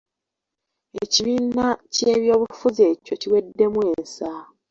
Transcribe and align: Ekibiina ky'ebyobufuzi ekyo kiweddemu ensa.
Ekibiina 1.03 1.67
ky'ebyobufuzi 1.93 2.81
ekyo 2.91 3.13
kiweddemu 3.21 3.79
ensa. 3.91 4.31